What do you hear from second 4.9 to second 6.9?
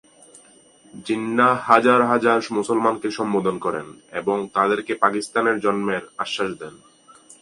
পাকিস্তানের জন্মের আশ্বাস দেন।